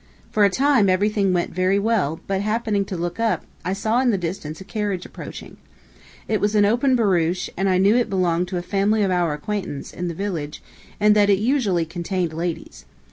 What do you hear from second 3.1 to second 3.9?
up, I